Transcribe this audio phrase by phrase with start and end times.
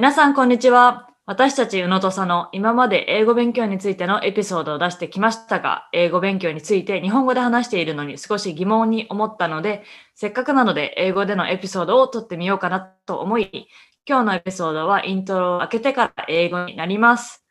[0.00, 1.10] 皆さん、こんにちは。
[1.26, 9.84] 私たち、宇野と佐野、今まで英語勉強についてのエピソードを出してきましたが、英語勉強について日本語で話しているのに少し疑問に思ったので、
[10.14, 13.68] せっかくなので英語でのエピソードを撮ってみようかなと思い、
[14.08, 17.44] 今日のエピソードはイントロを開けてから英語になります。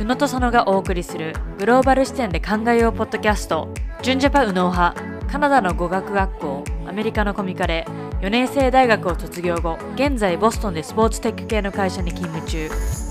[0.00, 3.72] 宇野と佐野がお送りするグローバル視点で考えようポッドキャスト、
[4.02, 5.00] 純ジャパ宇野派、
[5.32, 7.86] カナダの語学学校、アメリカのコミカレ、
[8.24, 12.70] 4年生大学を卒業後、現在ボストンでスポーツテック系の会社に勤務中。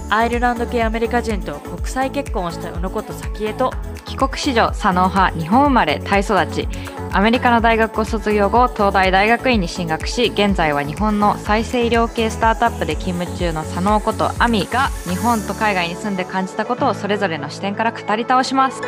[0.09, 3.71] アイルランド系アメリカ人と国際結婚をした宇野こと早紀江と
[4.05, 6.67] 帰国子女左脳派日本生まれタイ育ち
[7.11, 18.81] アメリカの大学を卒業後東大大学院に進学し現在は日本の再生医療系スタートアップで勤務中の左脳ことアミが日本と海外に住んで感じたことをそれぞれの視点から語り倒します。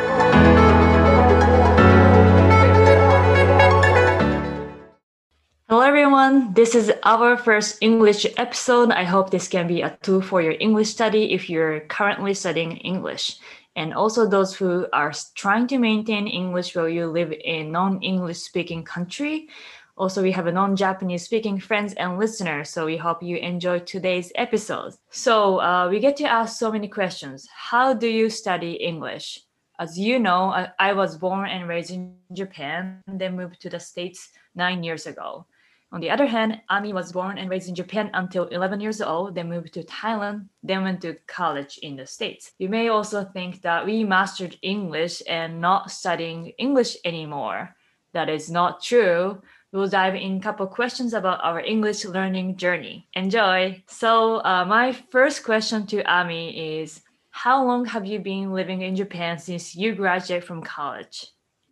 [5.96, 8.90] Everyone, this is our first English episode.
[8.90, 12.76] I hope this can be a tool for your English study if you're currently studying
[12.76, 13.38] English.
[13.76, 18.84] And also those who are trying to maintain English while you live in non-English speaking
[18.84, 19.48] country.
[19.96, 24.30] Also, we have a non-Japanese speaking friends and listeners, so we hope you enjoy today's
[24.34, 24.92] episode.
[25.08, 27.48] So uh, we get to ask so many questions.
[27.50, 29.40] How do you study English?
[29.78, 33.80] As you know, I, I was born and raised in Japan, then moved to the
[33.80, 35.46] States nine years ago.
[35.92, 39.34] On the other hand, Ami was born and raised in Japan until 11 years old,
[39.34, 42.52] then moved to Thailand, then went to college in the States.
[42.58, 47.76] You may also think that we mastered English and not studying English anymore.
[48.12, 49.40] That is not true.
[49.72, 53.06] We'll dive in a couple questions about our English learning journey.
[53.14, 53.82] Enjoy!
[53.86, 58.96] So, uh, my first question to Ami is How long have you been living in
[58.96, 61.26] Japan since you graduated from college?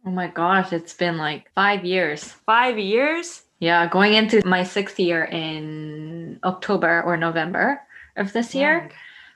[0.06, 2.24] Oh my gosh, it's been like five years.
[2.44, 3.43] Five years?
[3.58, 7.80] Yeah, going into my sixth year in October or November
[8.16, 8.90] of this year.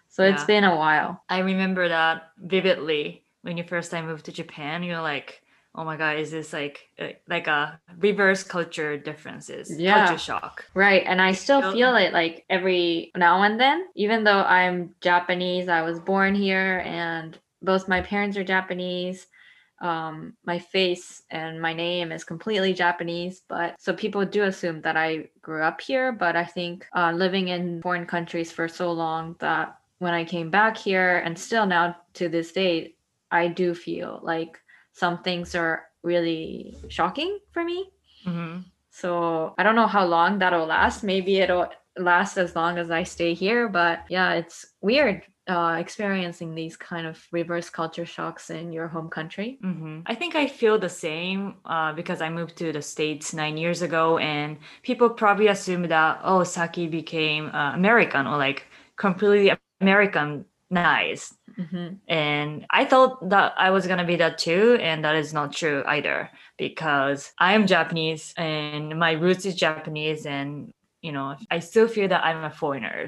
[0.08, 0.32] So yeah.
[0.32, 1.22] it's been a while.
[1.28, 4.82] I remember that vividly when you first time moved to Japan.
[4.82, 5.42] You're like,
[5.74, 9.70] oh my god, is this like uh, like a reverse culture differences?
[9.78, 10.06] Yeah.
[10.06, 10.64] Culture shock.
[10.74, 11.04] Right.
[11.06, 15.68] And I still so, feel it like every now and then, even though I'm Japanese,
[15.68, 19.26] I was born here and both my parents are Japanese
[19.80, 24.96] um, my face and my name is completely Japanese, but so people do assume that
[24.96, 26.12] I grew up here.
[26.12, 30.50] But I think uh, living in foreign countries for so long that when I came
[30.50, 32.94] back here and still now to this day,
[33.30, 34.58] I do feel like
[34.92, 37.90] some things are really shocking for me.
[38.26, 38.60] Mm-hmm.
[38.90, 41.04] So I don't know how long that'll last.
[41.04, 46.54] Maybe it'll last as long as I stay here, but yeah, it's weird uh, experiencing
[46.54, 49.58] these kind of reverse culture shocks in your home country?
[49.64, 50.00] Mm-hmm.
[50.06, 53.82] I think I feel the same uh, because I moved to the States nine years
[53.82, 58.66] ago, and people probably assume that, oh, Saki became uh, American or like
[58.96, 61.34] completely Americanized.
[61.58, 61.94] Mm-hmm.
[62.06, 65.52] And I thought that I was going to be that too, and that is not
[65.52, 71.60] true either because I am Japanese and my roots is Japanese, and you know, I
[71.60, 73.06] still feel that I'm a foreigner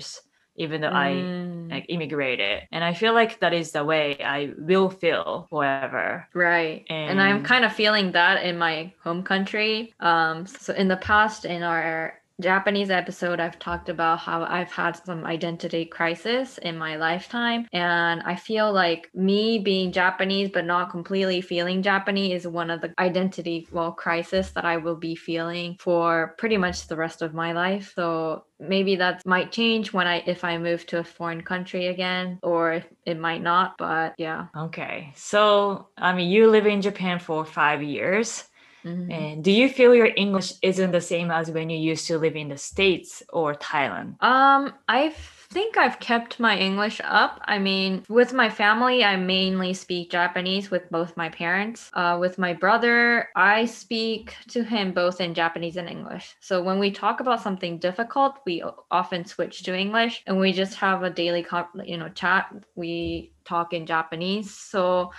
[0.60, 1.70] even though mm.
[1.70, 2.68] I like immigrated.
[2.70, 6.28] And I feel like that is the way I will feel forever.
[6.34, 6.84] Right.
[6.90, 9.94] And, and I'm kind of feeling that in my home country.
[10.00, 14.92] Um so in the past in our Japanese episode, I've talked about how I've had
[14.92, 17.66] some identity crisis in my lifetime.
[17.72, 22.80] And I feel like me being Japanese, but not completely feeling Japanese, is one of
[22.80, 27.34] the identity, well, crisis that I will be feeling for pretty much the rest of
[27.34, 27.92] my life.
[27.94, 32.38] So maybe that might change when I, if I move to a foreign country again,
[32.42, 33.76] or it might not.
[33.78, 34.46] But yeah.
[34.56, 35.12] Okay.
[35.16, 38.44] So, I mean, you live in Japan for five years.
[38.84, 39.10] Mm-hmm.
[39.10, 42.36] And do you feel your English isn't the same as when you used to live
[42.36, 44.22] in the States or Thailand?
[44.22, 45.14] Um, I
[45.50, 47.40] think I've kept my English up.
[47.44, 51.90] I mean, with my family, I mainly speak Japanese with both my parents.
[51.92, 56.36] Uh, with my brother, I speak to him both in Japanese and English.
[56.40, 60.76] So when we talk about something difficult, we often switch to English, and we just
[60.76, 61.44] have a daily,
[61.84, 62.54] you know, chat.
[62.76, 64.54] We talk in Japanese.
[64.54, 65.10] So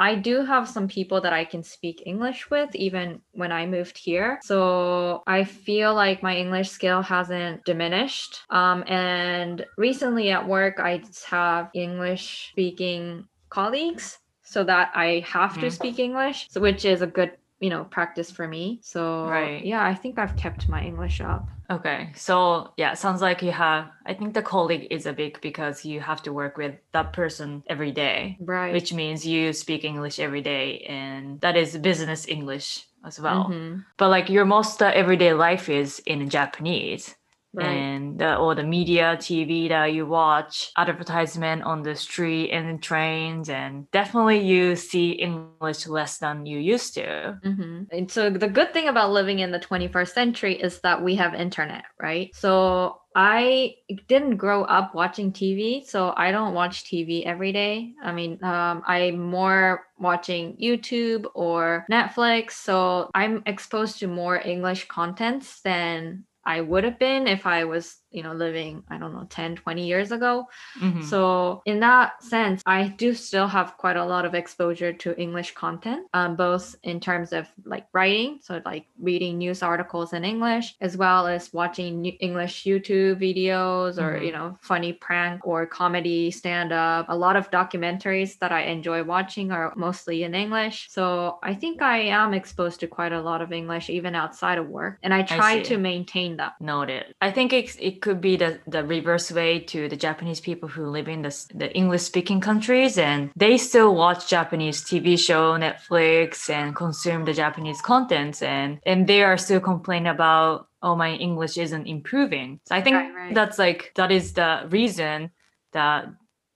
[0.00, 3.98] I do have some people that I can speak English with even when I moved
[3.98, 4.40] here.
[4.42, 8.40] So I feel like my English skill hasn't diminished.
[8.48, 15.60] Um, and recently at work, I have English speaking colleagues so that I have mm-hmm.
[15.60, 19.62] to speak English, so, which is a good you know practice for me so right
[19.66, 23.88] yeah i think i've kept my english up okay so yeah sounds like you have
[24.06, 27.62] i think the colleague is a big because you have to work with that person
[27.68, 28.72] every day right.
[28.72, 33.44] which means you speak english every day and that is business english as well.
[33.44, 33.80] Mm-hmm.
[33.96, 37.14] but like your most uh, everyday life is in japanese
[37.52, 37.66] Right.
[37.66, 42.78] and the, or the media tv that you watch advertisement on the street and in
[42.78, 48.48] trains and definitely you see english less than you used to hmm And so the
[48.48, 52.30] good thing about living in the 21st century is that we have internet, right?
[52.34, 53.74] So I
[54.06, 57.92] didn't grow up watching TV, so I don't watch TV every day.
[58.02, 64.86] I mean, um, I'm more watching YouTube or Netflix, so I'm exposed to more English
[64.86, 69.26] contents than I would have been if I was, you know, living, I don't know,
[69.30, 70.48] 10, 20 years ago.
[70.80, 71.02] Mhm.
[71.04, 75.54] So in that sense, I do still have quite a lot of exposure to English
[75.54, 80.74] content, um, both in terms of like writing, so like reading news articles in English,
[80.80, 84.26] as well as watching new English YouTube videos or Mhm.
[84.26, 87.06] you know funny prank or comedy stand up.
[87.08, 90.88] A lot of documentaries that I enjoy watching are mostly in English.
[90.90, 94.68] So I think I am exposed to quite a lot of English even outside of
[94.68, 95.68] work, and I try see.
[95.70, 96.52] to maintain that.
[96.60, 97.14] Noted.
[97.20, 100.86] I think it, it could be the, the reverse way to the Japanese people who
[100.86, 106.50] live in the, the English speaking countries and they still watch Japanese TV show, Netflix,
[106.50, 111.58] and consume the Japanese contents and, and they are still complaining about, oh, my English
[111.58, 112.60] isn't improving.
[112.64, 113.34] So I think Right, right.
[113.34, 115.30] that's like, that is the reason
[115.72, 116.06] that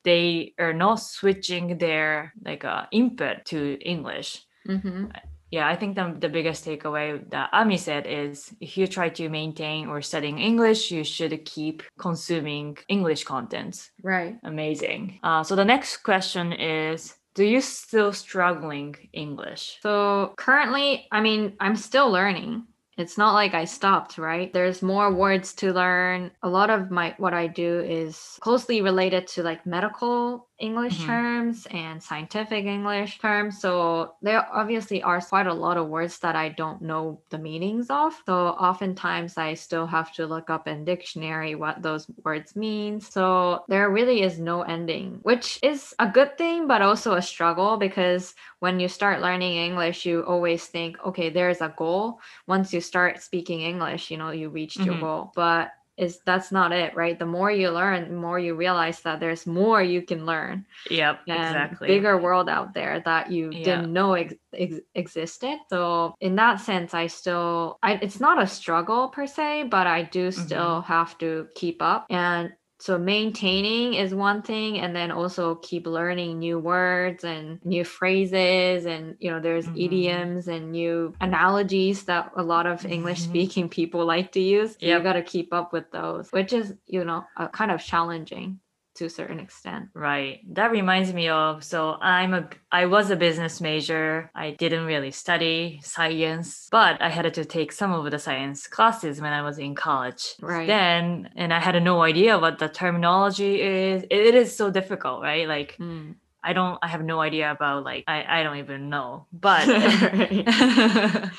[0.04, 5.06] they are not switching their like uh, input to English hmm
[5.54, 9.28] yeah, I think the, the biggest takeaway that Ami said is if you try to
[9.28, 13.92] maintain or studying English, you should keep consuming English content.
[14.02, 14.34] Right.
[14.42, 15.20] Amazing.
[15.22, 19.78] Uh, so the next question is Do you still struggling English?
[19.80, 22.66] So currently, I mean, I'm still learning.
[22.96, 24.52] It's not like I stopped, right?
[24.52, 26.32] There's more words to learn.
[26.42, 31.04] A lot of my what I do is closely related to like medical English Mhm.
[31.04, 33.60] terms and scientific English terms.
[33.60, 37.90] So there obviously are quite a lot of words that I don't know the meanings
[37.90, 38.14] of.
[38.26, 43.00] So oftentimes I still have to look up in dictionary what those words mean.
[43.00, 47.76] So there really is no ending, which is a good thing, but also a struggle
[47.76, 52.20] because when you start learning English, you always think, okay, there's a goal.
[52.46, 55.00] Once you start speaking English, you know, you reached your Mhm.
[55.00, 55.32] goal.
[55.34, 57.18] But is that's not it, right?
[57.18, 61.20] The more you learn, the more you realize that there's more you can learn Yep,
[61.28, 61.88] and exactly.
[61.88, 63.64] bigger world out there that you Yeah.
[63.64, 65.58] didn't know ex- ex- existed.
[65.70, 70.02] So in that sense, I still, I, it's not a struggle per se, but I
[70.02, 70.44] do Mm-hmm.
[70.46, 72.52] still have to keep up and.
[72.84, 78.84] So maintaining is one thing, and then also keep learning new words and new phrases,
[78.84, 79.74] and you know, there's Mhm.
[79.74, 83.22] idioms and new analogies that a lot of English Mhm.
[83.22, 84.72] speaking people like to use.
[84.72, 85.02] So You Yep.
[85.02, 88.60] got to keep up with those, which is you know uh, kind of challenging
[88.94, 89.88] to a certain extent.
[89.94, 90.40] Right.
[90.54, 94.30] That reminds me of so I'm a I was a business major.
[94.34, 99.20] I didn't really study science, but I had to take some of the science classes
[99.20, 100.34] when I was in college.
[100.40, 100.66] Right.
[100.66, 104.04] Then and I had no idea what the terminology is.
[104.04, 105.48] It, it is so difficult, right?
[105.48, 106.14] Like Mm.
[106.46, 109.26] I don't I have no idea about like I, I don't even know.
[109.32, 109.66] But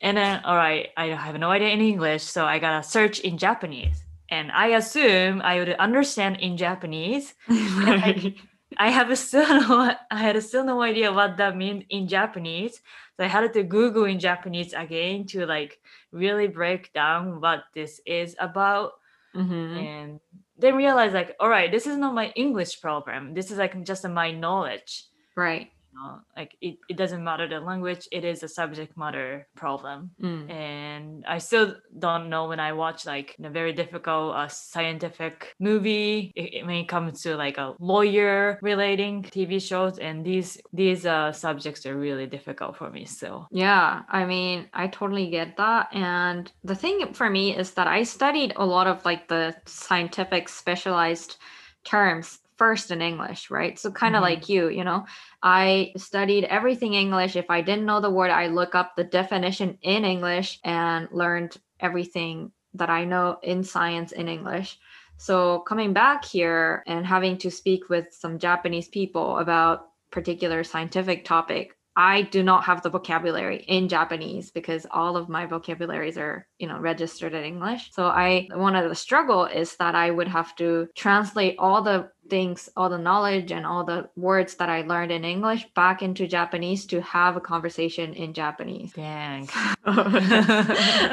[0.00, 3.38] and then all right, I have no idea in English, so I gotta search in
[3.38, 4.04] Japanese.
[4.30, 7.34] And I assume I would understand in Japanese.
[7.48, 8.34] Right.
[8.78, 12.82] I have still no I had still no idea what that means in Japanese.
[13.16, 15.80] So I had to Google in Japanese again to like
[16.12, 18.92] really break down what this is about
[19.34, 19.76] Mhm.
[19.76, 20.20] and
[20.56, 23.34] then realize like, all right, this is not my English problem.
[23.34, 25.04] This is like just my knowledge.
[25.36, 25.70] Right.
[25.98, 30.10] Know, like it, it doesn't matter the language, it is a subject matter problem.
[30.22, 30.50] Mm.
[30.50, 36.32] And I still don't know when I watch like a very difficult uh, scientific movie
[36.36, 41.04] it, it- when it comes to like a lawyer relating TV shows and these these
[41.06, 43.48] uh, subjects are really difficult for me still.
[43.50, 45.88] Yeah, I mean, I totally get that.
[45.92, 50.48] And the thing for me is that I studied a lot of like the scientific
[50.48, 51.36] specialized
[51.84, 53.78] terms first in English, right?
[53.78, 54.28] So kind of Mhm.
[54.30, 55.06] like you, you know,
[55.42, 57.36] I studied everything English.
[57.36, 61.56] If I didn't know the word, I look up the definition in English and learned
[61.80, 64.78] everything that I know in science in English.
[65.16, 71.24] So coming back here and having to speak with some Japanese people about particular scientific
[71.24, 76.46] topic, I do not have the vocabulary in Japanese because all of my vocabularies are,
[76.58, 77.90] you know, registered in English.
[77.92, 82.10] So I one of the struggle is that I would have to translate all the
[82.30, 86.26] things, all the knowledge and all the words that I learned in English back into
[86.26, 88.92] Japanese to have a conversation in Japanese.
[88.92, 89.48] Dang.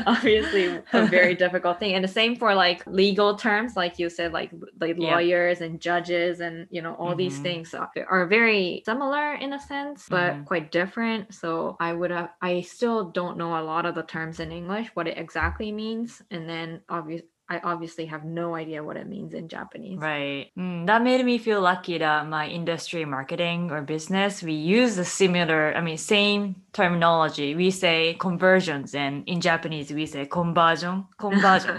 [0.08, 4.34] obviously a very difficult thing and the same for like legal terms like you said
[4.34, 5.12] like like Yeah.
[5.16, 7.44] lawyers and judges and you know all these Mhm.
[7.44, 10.46] things are, are very similar in a sense but Mhm.
[10.46, 14.40] quite different so i would have i still don't know a lot of the terms
[14.40, 18.98] in english what it exactly means and then obviously I obviously have no idea what
[18.98, 20.00] it means in Japanese.
[20.00, 20.50] Right.
[20.58, 25.06] Mm, that made me feel lucky that my industry marketing or business, we use the
[25.06, 27.54] similar, I mean, same terminology.
[27.56, 31.06] We say conversions, and in Japanese, we say conversion.
[31.20, 31.78] Conversion.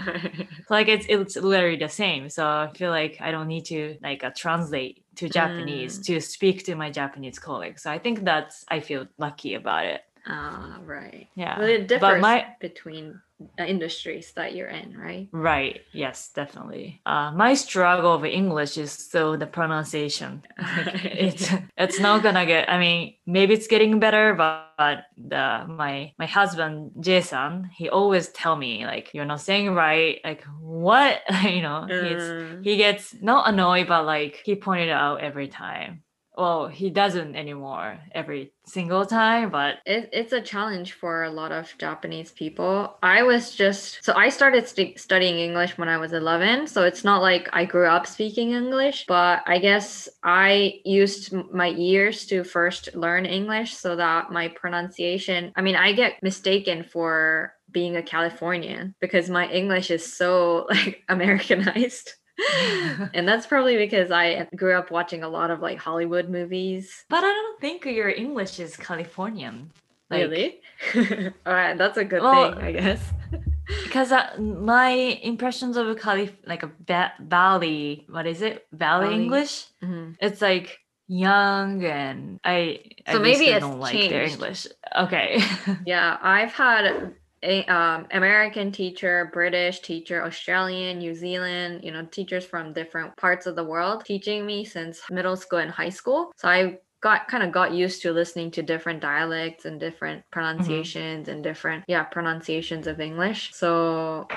[0.69, 2.29] like it's it's literally the same.
[2.29, 6.05] So I feel like I don't need to like uh, translate to Japanese Mm.
[6.05, 7.83] to speak to my Japanese colleagues.
[7.83, 10.01] So I think that's I feel lucky about it.
[10.29, 11.27] Ah, right.
[11.35, 11.57] Yeah.
[11.57, 13.21] Well, it But differs my between
[13.59, 15.29] uh, industries that you're in, right?
[15.31, 15.81] Right.
[15.93, 17.01] Yes, definitely.
[17.05, 20.43] Uh, my struggle with English is still the pronunciation.
[21.03, 22.69] It's it's not gonna get.
[22.69, 28.29] I mean, maybe it's getting better, but, but the my my husband Jason, he always
[28.29, 30.19] tell me like you're not saying right.
[30.23, 31.21] Like what?
[31.43, 32.63] you know, Mm.
[32.65, 36.03] he gets not annoyed, but like he pointed out every time.
[36.37, 41.51] Well, he doesn't anymore every single time, but it, it's a challenge for a lot
[41.51, 42.95] of Japanese people.
[43.01, 47.03] I was just so I started stu- studying English when I was 11, so it's
[47.03, 52.43] not like I grew up speaking English, but I guess I used my ears to
[52.43, 58.03] first learn English so that my pronunciation, I mean, I get mistaken for being a
[58.03, 62.13] Californian because my English is so like Americanized.
[63.13, 67.05] and that's probably because I grew up watching a lot of like Hollywood movies.
[67.09, 69.71] but I don't think your English is Californian.
[70.09, 70.61] Like, really?
[71.45, 73.01] All right, that's a good Well, thing, I guess.
[73.83, 79.07] because uh, my impressions of a Cali like a ba- valley what is it valley,
[79.09, 79.23] Valley.
[79.23, 80.15] english Mhm.
[80.21, 80.79] it's like
[81.09, 85.41] young and i I So maybe it's don't like their english okay
[85.85, 87.13] Yeah, I've had
[87.43, 93.45] a um, American teacher, British teacher, Australian, New Zealand, you know, teachers from different parts
[93.45, 96.31] of the world teaching me since middle school and high school.
[96.35, 101.27] So I got kind of got used to listening to different dialects and different pronunciations
[101.27, 103.53] and different yeah pronunciations of English.
[103.53, 104.27] So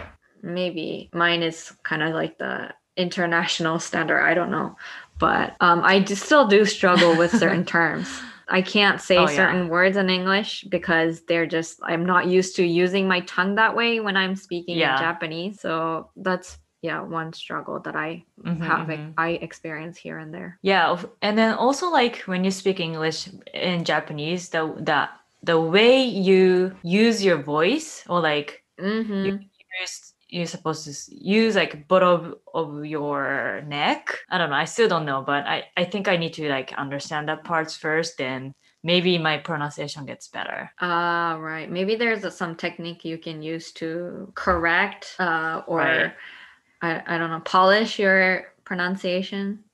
[0.42, 4.22] maybe mine is kind of like the international standard.
[4.22, 4.76] I don't know,
[5.18, 8.20] but um, I just still do struggle with certain terms.
[8.50, 9.36] I can't say Oh, yeah.
[9.36, 13.76] certain words in English because they're just I'm not used to using my tongue that
[13.76, 14.92] way when I'm speaking Yeah.
[14.94, 15.60] in Japanese.
[15.60, 19.12] So that's yeah one struggle that I Mhm, have mhm.
[19.18, 20.58] I experience here and there.
[20.62, 25.08] yeah and then also like when you speak english in japanese the the
[25.42, 29.24] the way you use your voice or like mm-hmm.
[29.26, 29.38] you're,
[29.82, 34.16] s- you're supposed to use like bottom of your neck.
[34.30, 34.56] I don't know.
[34.56, 37.76] I still don't know, but I, I think I need to like understand that parts
[37.76, 38.18] first.
[38.18, 40.70] Then maybe my pronunciation gets better.
[40.80, 41.70] Ah, right.
[41.70, 46.12] Maybe there's a, some technique you can use to correct uh, or Right.
[46.82, 49.64] I, I don't know, polish your pronunciation.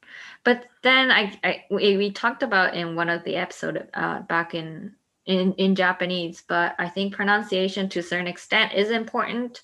[0.45, 4.55] But then I, I we, we talked about in one of the episode uh, back
[4.55, 4.95] in,
[5.27, 9.63] in in Japanese, but I think pronunciation to a certain extent is important.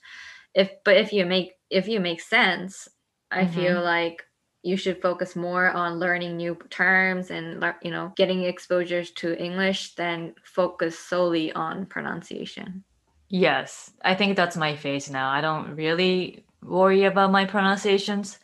[0.55, 2.89] If but if you make if you make sense,
[3.31, 3.47] I Mhm.
[3.47, 4.25] feel like
[4.63, 9.95] you should focus more on learning new terms and you know getting exposures to English
[9.97, 12.85] than focus solely on pronunciation.
[13.29, 15.31] Yes, I think that's my phase now.
[15.31, 18.39] I don't really worry about my pronunciations.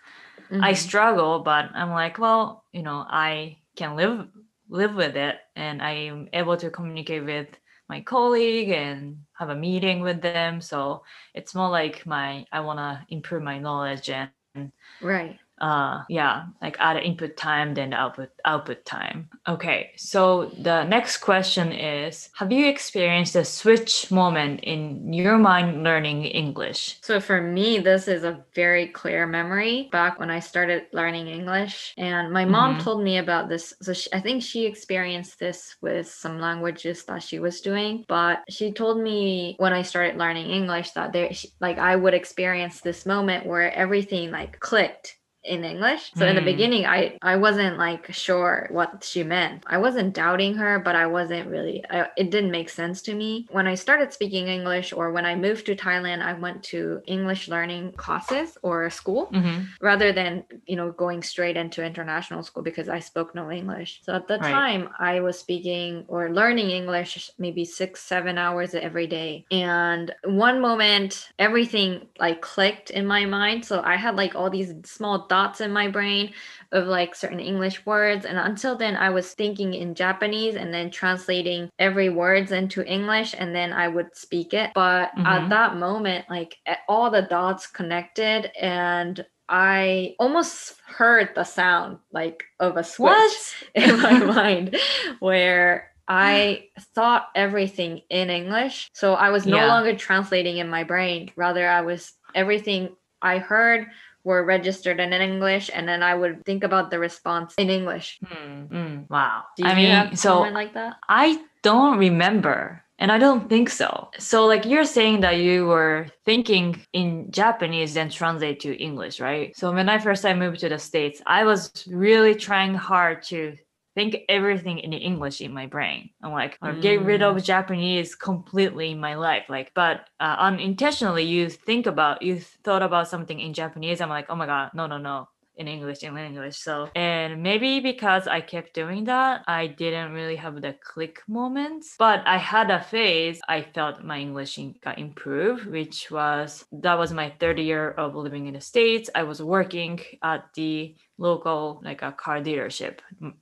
[0.60, 0.74] I Mhm.
[0.74, 4.30] struggle, but I'm like, well, you know, I can live
[4.68, 7.48] live with it, and I'm able to communicate with
[7.88, 10.60] my colleague and have a meeting with them.
[10.60, 11.04] So
[11.34, 15.38] it's more like my I want to improve my knowledge and right.
[15.60, 21.72] Uh yeah like add input time then output output time okay so the next question
[21.72, 27.78] is have you experienced a switch moment in your mind learning english So for me,
[27.78, 31.94] this is a very clear memory back when I started learning English.
[31.96, 32.82] And my mom Mhm.
[32.84, 33.74] told me about this.
[33.82, 38.04] So she, I think she experienced this with some languages that she was doing.
[38.08, 42.14] But she told me when I started learning English that there, she, like, I would
[42.14, 46.12] experience this moment where everything like clicked in English.
[46.16, 46.52] So in the Mm.
[46.52, 49.62] beginning, I I wasn't like sure what she meant.
[49.66, 51.82] I wasn't doubting her, but I wasn't really.
[51.90, 55.34] I, it didn't make sense to me when I started speaking English, or when I
[55.36, 56.20] moved to Thailand.
[56.22, 59.62] I went to English learning classes or school mm-hmm.
[59.80, 64.00] rather than you know going straight into international school because I spoke no English.
[64.04, 64.52] So at the Right.
[64.52, 70.60] time, I was speaking or learning English maybe six seven hours every day, and one
[70.60, 73.64] moment everything like clicked in my mind.
[73.64, 76.32] So I had like all these small dots in my brain
[76.72, 78.24] of like certain English words.
[78.26, 83.34] And until then, I was thinking in Japanese and then translating every words into English
[83.38, 84.70] and then I would speak it.
[84.74, 85.48] But at Mhm.
[85.50, 86.56] that moment, like
[86.88, 93.32] all the dots connected and I almost heard the sound like of a switch what
[93.74, 94.76] in my mind
[95.20, 98.88] where I thought everything in English.
[98.94, 99.68] So I was no Yeah.
[99.68, 101.30] longer translating in my brain.
[101.36, 103.86] Rather, I was everything I heard
[104.28, 108.20] were registered in English, and then I would think about the response in English.
[108.20, 109.44] Hmm, mm, wow.
[109.56, 110.96] Do you I mean, have so like that?
[111.08, 112.84] I don't remember.
[113.00, 114.10] And I don't think so.
[114.18, 119.56] So, like you're saying that you were thinking in Japanese, then translate to English, right?
[119.56, 123.54] So, when I first time moved to the States, I was really trying hard to
[123.98, 126.10] think everything in English in my brain.
[126.22, 129.46] I'm like, or get rid of Japanese completely in my life.
[129.48, 134.00] Like, but uh, unintentionally, you think about, you thought about something in Japanese.
[134.00, 135.28] I'm like, oh my God, no, no, no
[135.58, 136.56] in English in English.
[136.56, 141.96] So and maybe because I kept doing that, I didn't really have the click moments.
[141.98, 147.12] But I had a phase I felt my English got improved, which was that was
[147.12, 149.10] my third year of living in the States.
[149.14, 152.98] I was working at the local like a car dealership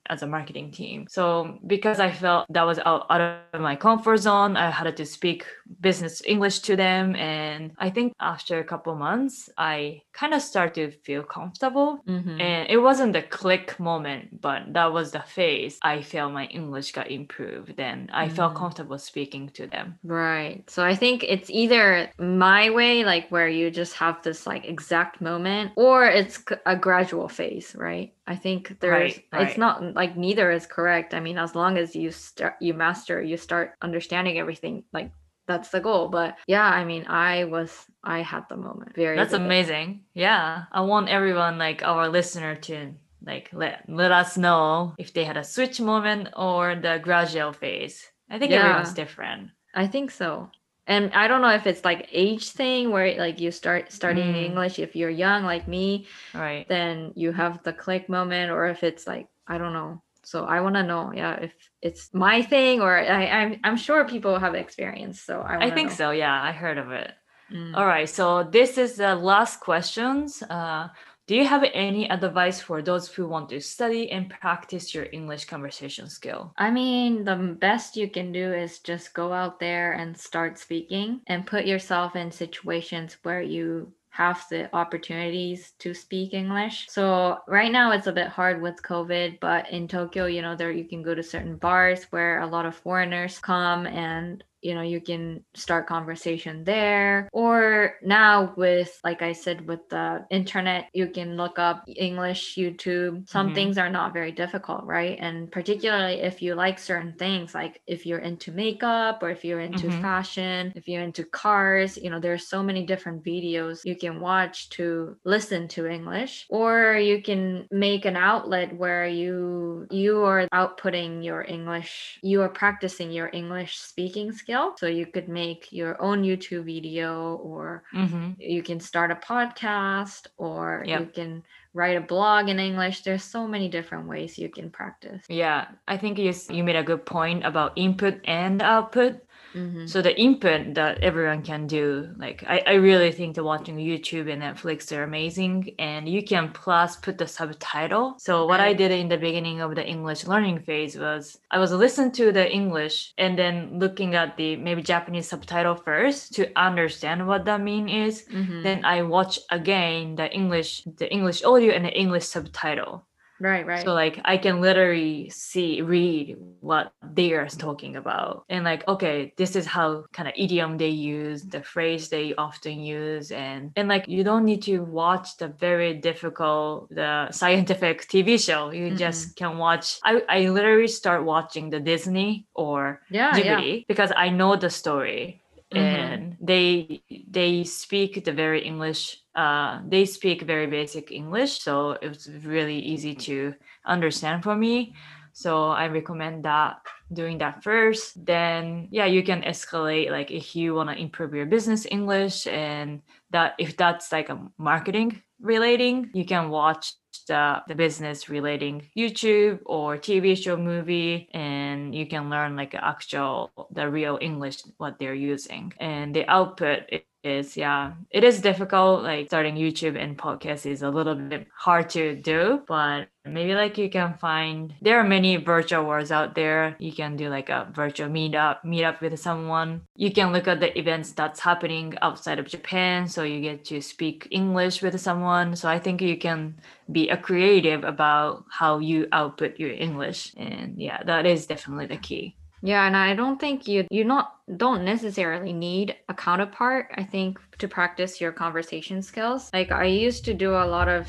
[0.06, 4.16] as a marketing team so because i felt that was out, out of my comfort
[4.18, 5.46] zone i had to speak
[5.80, 10.74] business english to them and i think after a couple months i kind of started
[10.92, 12.40] to feel comfortable Mhm.
[12.40, 16.92] and it wasn't the click moment but that was the phase i felt my english
[16.92, 18.58] got improved and i felt Mhm.
[18.58, 20.62] comfortable speaking to them Right.
[20.70, 25.20] So I think it's either my way, like where you just have this like exact
[25.20, 28.12] moment, or it's a gradual phase, right?
[28.26, 29.48] I think there's, Right, right.
[29.48, 31.14] it's not like neither is correct.
[31.14, 35.10] I mean, as long as you start, you master, you start understanding everything, like
[35.46, 36.08] that's the goal.
[36.08, 38.94] But yeah, I mean, I was, I had the moment.
[38.94, 39.16] Very.
[39.16, 39.46] That's vivid.
[39.46, 40.00] amazing.
[40.14, 40.64] Yeah.
[40.72, 42.92] I want everyone like our listener to
[43.24, 48.04] like let let us know if they had a switch moment or the gradual phase.
[48.30, 48.62] I think Yeah.
[48.64, 49.50] everyone's different.
[49.74, 50.50] I think so.
[50.86, 54.44] And I don't know if it's like age thing where like you start studying Mm.
[54.48, 56.66] English if you're young like me, Right.
[56.68, 60.60] then you have the click moment or if it's like i don't know so i
[60.60, 61.52] want to know yeah if
[61.82, 65.90] it's my thing or I, I'm, I'm sure people have experience so i, I think
[65.90, 65.94] know.
[65.96, 66.10] so.
[66.10, 67.10] Yeah, I heard of it.
[67.52, 67.76] Mm.
[67.76, 68.08] All right.
[68.08, 70.42] So this is the last questions.
[70.42, 70.88] Uh,
[71.26, 75.46] do you have any advice for those who want to study and practice your English
[75.46, 76.52] conversation skill?
[76.56, 81.20] I mean, the best you can do is just go out there and start speaking
[81.26, 86.86] and put yourself in situations where you have the opportunities to speak English.
[86.88, 90.72] So right now it's a bit hard with COVID, but in Tokyo, you know, there
[90.72, 94.82] you can go to certain bars where a lot of foreigners come and you know
[94.82, 101.08] you can start conversation there or now with like i said with the internet you
[101.08, 103.52] can look up english youtube some Mhm.
[103.52, 108.06] things are not very difficult right and particularly if you like certain things like if
[108.06, 109.90] you're into makeup or if you're into Mhm.
[109.90, 114.68] fashion if you're into cars you know there's so many different videos you can watch
[114.70, 121.24] to listen to english or you can make an outlet where you you are outputting
[121.24, 126.22] your english you are practicing your english speaking skill so you could make your own
[126.22, 128.38] youtube video or Mm-hmm.
[128.38, 131.00] you can start a podcast or Yep.
[131.00, 131.42] you can
[131.74, 135.96] write a blog in english there's so many different ways you can practice Yeah, I
[135.98, 139.25] think you you made a good point about input and output.
[139.56, 139.88] Mhm.
[139.88, 144.30] So the input that everyone can do, like I, I really think that watching YouTube
[144.30, 145.74] and Netflix are amazing.
[145.78, 148.16] And you can plus put the subtitle.
[148.18, 151.72] So what I did in the beginning of the English learning phase was I was
[151.72, 157.26] listening to the English and then looking at the maybe Japanese subtitle first to understand
[157.26, 158.26] what that mean is.
[158.30, 158.62] Mhm.
[158.62, 163.06] Then I watch again the English the English audio and the English subtitle.
[163.40, 163.84] Right right.
[163.84, 169.32] So like I can literally see read what they are talking about and like okay
[169.36, 173.88] this is how kind of idiom they use the phrase they often use and and
[173.88, 178.70] like you don't need to watch the very difficult the scientific TV show.
[178.70, 178.96] You mm-hmm.
[178.96, 183.82] just can watch I I literally start watching the Disney or yeah yeah.
[183.88, 185.42] Because I know the story
[185.74, 185.78] Mhm.
[185.80, 192.08] and they they speak the very English uh they speak very basic English so it
[192.08, 193.52] was really easy to
[193.84, 194.94] understand for me
[195.32, 196.78] so I recommend that
[197.12, 201.46] doing that first then yeah you can escalate like if you want to improve your
[201.46, 206.10] business English and that if that's like a marketing relating.
[206.14, 206.94] You can watch
[207.28, 213.50] the, the business relating YouTube or TV show movie and you can learn like actual
[213.72, 215.72] the real English what they're using.
[215.80, 216.82] And the output
[217.26, 221.90] is yeah it is difficult like starting YouTube and podcast is a little bit hard
[221.90, 226.76] to do but maybe like you can find there are many virtual worlds out there
[226.78, 230.78] you can do like a virtual meetup meetup with someone you can look at the
[230.78, 235.68] events that's happening outside of Japan so you get to speak English with someone so
[235.68, 236.54] I think you can
[236.90, 240.32] be a creative about how you output your English.
[240.36, 242.36] And yeah, that is definitely the key.
[242.62, 246.88] Yeah, and I don't think you you not don't necessarily need a counterpart.
[246.96, 249.50] I think to practice your conversation skills.
[249.52, 251.08] Like I used to do a lot of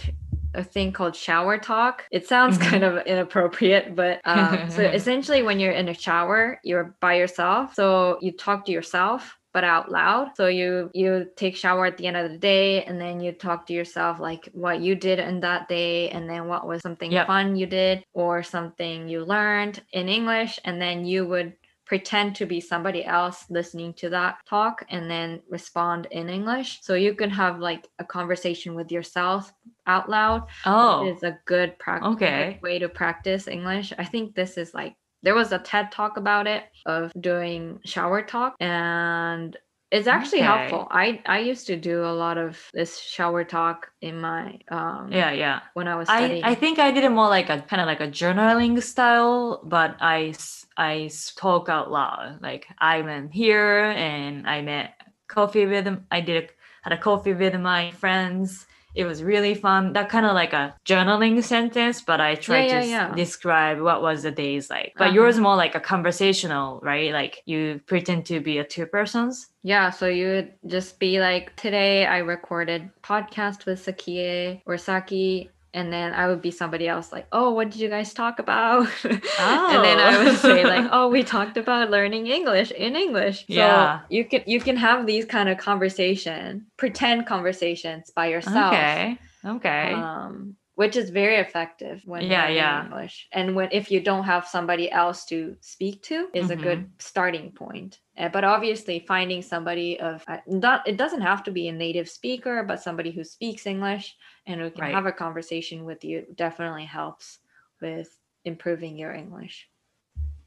[0.54, 2.04] a thing called shower talk.
[2.12, 2.62] It sounds Mhm.
[2.70, 7.74] kind of inappropriate, but um, so essentially, when you're in a shower, you're by yourself,
[7.76, 10.26] so you talk to yourself but out loud.
[10.38, 13.66] So you you take shower at the end of the day, and then you talk
[13.66, 17.26] to yourself like what you did in that day, and then what was something Yep.
[17.26, 21.54] fun you did or something you learned in English, and then you would
[21.88, 26.70] pretend to be somebody else listening to that talk and then respond in English.
[26.84, 29.52] So you can have like a conversation with yourself
[29.88, 30.44] out loud.
[30.68, 32.60] Oh, Is a good practice Okay.
[32.62, 33.92] way to practice English.
[33.98, 34.94] I think this is like
[35.28, 39.58] there was a TED talk about it of doing shower talk and
[39.92, 40.48] it's actually Okay.
[40.54, 40.88] helpful.
[40.90, 45.32] I I used to do a lot of this shower talk in my um yeah,
[45.32, 45.60] yeah.
[45.74, 46.44] when I was I, studying.
[46.46, 49.98] I think I did it more like a kind of like a journaling style, but
[50.00, 50.34] i
[50.78, 52.40] i spoke out loud.
[52.42, 54.96] Like I went here and I met
[55.28, 56.06] coffee with them.
[56.10, 56.48] I did a,
[56.84, 58.66] had a coffee with my friends.
[58.98, 59.94] It was really fun.
[59.94, 63.14] That kind of like a journaling sentence, but I tried yeah, to yeah.
[63.16, 64.94] describe what was the days like.
[64.98, 65.16] But Uh-huh.
[65.16, 67.14] yours more like a conversational, right?
[67.14, 69.50] Like you pretend to be a two persons.
[69.64, 75.52] Yeah, so you would just be like, today I recorded podcast with Sakie or Saki,
[75.78, 78.88] and then I would be somebody else like, oh, what did you guys talk about?
[79.06, 83.38] and then I would say like, oh, we talked about learning English in English.
[83.42, 84.02] So Yeah.
[84.10, 88.74] you can you can have these kind of conversation, pretend conversations by yourself.
[88.74, 89.20] Okay.
[89.46, 89.94] Okay.
[89.94, 92.84] Um, which is very effective when Yeah, learning yeah.
[92.86, 93.28] English.
[93.32, 97.00] And when if you don't have somebody else to speak to is a good Mm-hmm.
[97.00, 98.00] starting point.
[98.18, 102.10] Uh, but obviously finding somebody of uh, not it doesn't have to be a native
[102.10, 104.16] speaker, but somebody who speaks English
[104.48, 104.96] and who can Right.
[104.96, 107.40] have a conversation with you definitely helps
[107.80, 108.10] with
[108.44, 109.70] improving your English.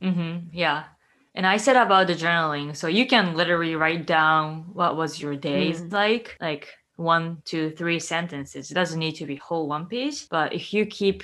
[0.03, 0.49] Mm-hmm.
[0.53, 0.85] Yeah.
[1.35, 2.75] And I said about the journaling.
[2.77, 5.93] So you can literally write down what was your days Mm.
[5.93, 8.71] like, like one, two, three sentences.
[8.71, 10.29] It doesn't need to be whole one page.
[10.29, 11.23] But if you keep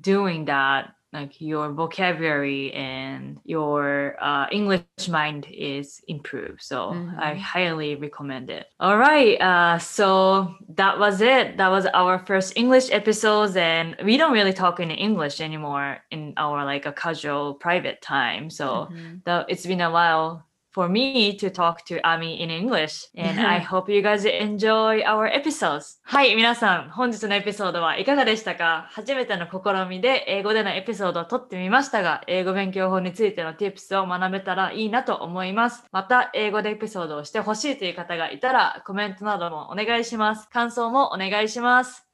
[0.00, 6.62] doing that, like your vocabulary and your uh, English mind is improved.
[6.62, 7.38] So I Mhm.
[7.38, 8.66] highly recommend it.
[8.80, 9.40] All right.
[9.40, 11.56] Uh, so that was it.
[11.56, 16.34] That was our first English episodes, and we don't really talk in English anymore in
[16.36, 18.50] our like a casual private time.
[18.50, 19.22] So Mhm.
[19.24, 23.60] the, it's been a while for me to talk to Ami in English, and I
[23.64, 26.00] hope you guys enjoy our episodes.
[26.02, 28.88] はい、皆さん、本日のエピソードはいかがでしたか？
[28.90, 35.84] 初めての試みで英語でのエピソードを撮ってみましたが、英語勉強法についての tips を学べたらいいなと思います。
[35.92, 40.48] また、英語でエピソードをしてほしいという方がいたら、コメントなどもお願いします。
[40.48, 42.13] 感想もお願いします。